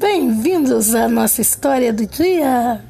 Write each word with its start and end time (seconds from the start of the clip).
Bem-vindos 0.00 0.94
à 0.94 1.06
nossa 1.06 1.42
história 1.42 1.92
do 1.92 2.06
dia. 2.06 2.80